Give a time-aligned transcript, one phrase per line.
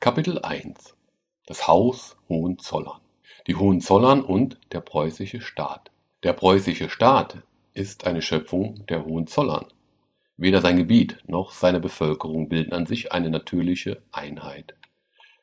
[0.00, 0.94] Kapitel 1
[1.46, 3.00] Das Haus Hohenzollern
[3.46, 5.90] Die Hohenzollern und der preußische Staat
[6.22, 7.38] Der preußische Staat
[7.72, 9.64] ist eine Schöpfung der Hohenzollern.
[10.36, 14.74] Weder sein Gebiet noch seine Bevölkerung bilden an sich eine natürliche Einheit.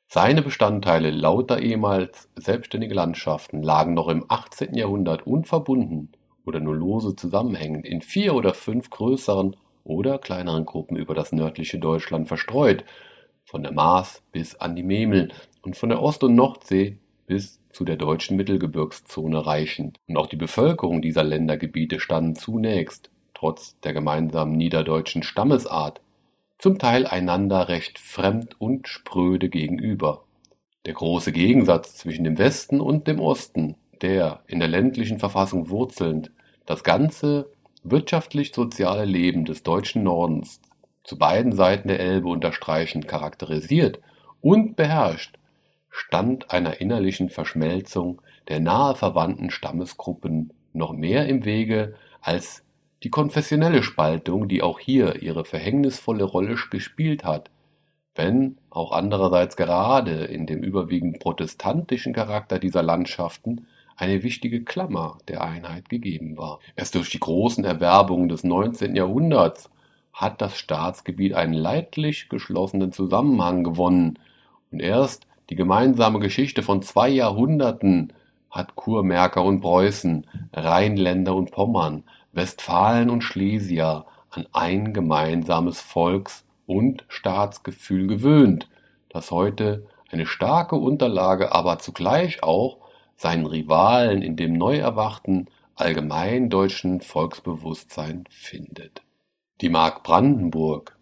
[0.07, 4.75] Seine Bestandteile lauter ehemals selbstständige Landschaften lagen noch im 18.
[4.75, 6.11] Jahrhundert unverbunden
[6.45, 11.79] oder nur lose zusammenhängend in vier oder fünf größeren oder kleineren Gruppen über das nördliche
[11.79, 12.85] Deutschland verstreut,
[13.45, 15.31] von der Maas bis an die Memel
[15.61, 19.99] und von der Ost- und Nordsee bis zu der deutschen Mittelgebirgszone reichend.
[20.07, 26.01] Und auch die Bevölkerung dieser Ländergebiete standen zunächst, trotz der gemeinsamen niederdeutschen Stammesart,
[26.57, 30.25] zum Teil einander recht fremd und spröde gegenüber.
[30.85, 36.31] Der große Gegensatz zwischen dem Westen und dem Osten, der in der ländlichen Verfassung wurzelnd
[36.65, 37.51] das ganze
[37.83, 40.61] wirtschaftlich-soziale Leben des deutschen Nordens
[41.03, 43.99] zu beiden Seiten der Elbe unterstreichend charakterisiert
[44.41, 45.37] und beherrscht,
[45.89, 52.63] stand einer innerlichen Verschmelzung der nahe verwandten Stammesgruppen noch mehr im Wege als
[53.03, 57.49] die konfessionelle Spaltung, die auch hier ihre verhängnisvolle Rolle gespielt hat,
[58.15, 65.43] wenn auch andererseits gerade in dem überwiegend protestantischen Charakter dieser Landschaften eine wichtige Klammer der
[65.43, 66.59] Einheit gegeben war.
[66.75, 68.95] Erst durch die großen Erwerbungen des 19.
[68.95, 69.69] Jahrhunderts
[70.13, 74.19] hat das Staatsgebiet einen leidlich geschlossenen Zusammenhang gewonnen
[74.71, 78.13] und erst die gemeinsame Geschichte von zwei Jahrhunderten
[78.49, 87.03] hat Kurmärker und Preußen, Rheinländer und Pommern, Westfalen und Schlesier an ein gemeinsames Volks- und
[87.09, 88.69] Staatsgefühl gewöhnt,
[89.09, 92.77] das heute eine starke Unterlage, aber zugleich auch
[93.15, 99.01] seinen Rivalen in dem neu erwachten allgemein deutschen Volksbewusstsein findet.
[99.61, 100.97] Die Mark Brandenburg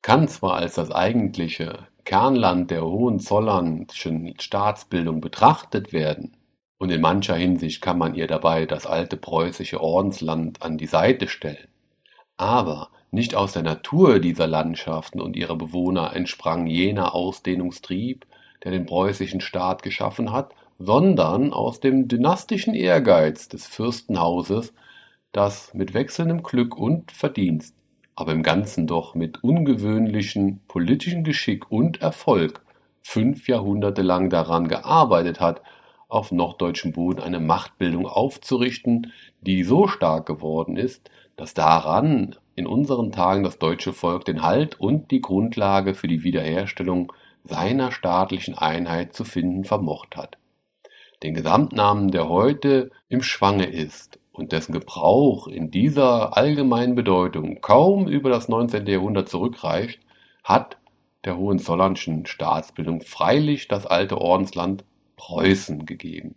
[0.00, 6.36] kann zwar als das eigentliche Kernland der Hohenzollernschen Staatsbildung betrachtet werden,
[6.78, 11.26] und in mancher Hinsicht kann man ihr dabei das alte preußische Ordensland an die Seite
[11.26, 11.66] stellen,
[12.36, 18.26] aber nicht aus der Natur dieser Landschaften und ihrer Bewohner entsprang jener Ausdehnungstrieb,
[18.62, 24.72] der den preußischen Staat geschaffen hat, sondern aus dem dynastischen Ehrgeiz des Fürstenhauses,
[25.32, 27.74] das mit wechselndem Glück und Verdienst,
[28.16, 32.62] aber im Ganzen doch mit ungewöhnlichem politischen Geschick und Erfolg
[33.02, 35.62] fünf Jahrhunderte lang daran gearbeitet hat,
[36.08, 43.10] auf norddeutschem Boden eine Machtbildung aufzurichten, die so stark geworden ist, dass daran in unseren
[43.10, 49.14] Tagen das deutsche Volk den Halt und die Grundlage für die Wiederherstellung seiner staatlichen Einheit
[49.14, 50.38] zu finden vermocht hat.
[51.22, 58.08] Den Gesamtnamen, der heute im Schwange ist und dessen Gebrauch in dieser allgemeinen Bedeutung kaum
[58.08, 58.84] über das 19.
[58.86, 60.00] Jahrhundert zurückreicht,
[60.42, 60.76] hat
[61.24, 64.84] der Hohenzollernschen Staatsbildung freilich das alte Ordensland
[65.16, 66.34] Preußen gegeben.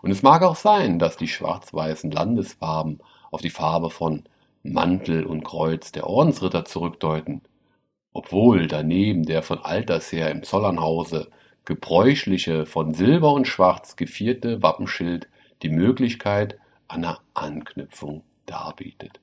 [0.00, 3.00] Und es mag auch sein, dass die schwarz-weißen Landesfarben
[3.32, 4.22] auf die Farbe von
[4.62, 7.42] Mantel und Kreuz der Ordensritter zurückdeuten,
[8.12, 11.28] obwohl daneben der von alters her im Zollernhause
[11.64, 15.28] gebräuchliche, von Silber und Schwarz gevierte Wappenschild
[15.62, 16.59] die Möglichkeit
[16.90, 19.20] einer Anknüpfung darbietet.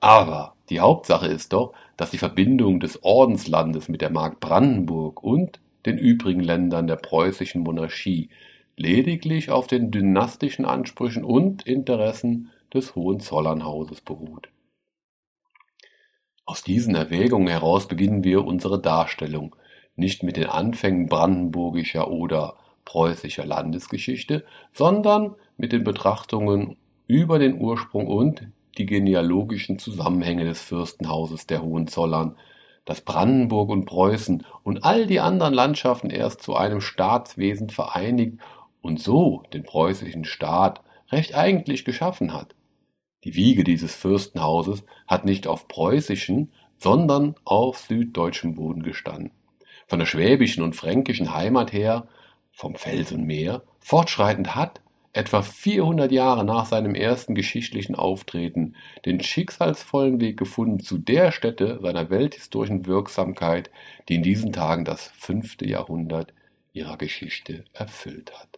[0.00, 5.60] Aber die Hauptsache ist doch, dass die Verbindung des Ordenslandes mit der Mark Brandenburg und
[5.86, 8.30] den übrigen Ländern der preußischen Monarchie
[8.76, 14.48] lediglich auf den dynastischen Ansprüchen und Interessen des Hohenzollernhauses beruht.
[16.44, 19.56] Aus diesen Erwägungen heraus beginnen wir unsere Darstellung
[19.96, 26.76] nicht mit den Anfängen brandenburgischer oder preußischer Landesgeschichte, sondern mit den Betrachtungen
[27.06, 28.48] über den Ursprung und
[28.78, 32.36] die genealogischen Zusammenhänge des Fürstenhauses der Hohenzollern,
[32.86, 38.38] das Brandenburg und Preußen und all die anderen Landschaften erst zu einem Staatswesen vereinigt
[38.80, 40.80] und so den preußischen Staat
[41.10, 42.54] recht eigentlich geschaffen hat.
[43.24, 49.32] Die Wiege dieses Fürstenhauses hat nicht auf preußischen, sondern auf süddeutschem Boden gestanden
[49.88, 52.06] von der schwäbischen und fränkischen Heimat her,
[52.52, 54.80] vom Fels und Meer, fortschreitend hat,
[55.12, 58.74] etwa 400 Jahre nach seinem ersten geschichtlichen Auftreten,
[59.04, 63.70] den schicksalsvollen Weg gefunden zu der Stätte seiner welthistorischen Wirksamkeit,
[64.08, 66.32] die in diesen Tagen das fünfte Jahrhundert
[66.72, 68.57] ihrer Geschichte erfüllt hat